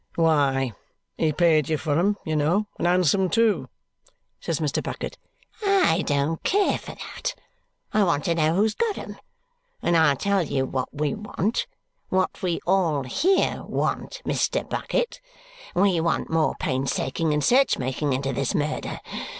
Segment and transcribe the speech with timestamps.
[0.15, 0.73] "Why,
[1.15, 3.69] he paid you for them, you know, and handsome too,"
[4.39, 4.81] says Mr.
[4.81, 5.19] Bucket.
[5.63, 7.35] "I don't care for that.
[7.93, 9.17] I want to know who's got 'em.
[9.79, 11.67] And I tell you what we want
[12.09, 14.67] what we all here want, Mr.
[14.67, 15.21] Bucket.
[15.75, 19.01] We want more painstaking and search making into this murder.